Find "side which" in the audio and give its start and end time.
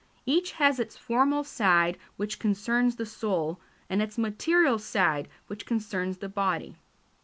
1.43-2.39, 4.79-5.67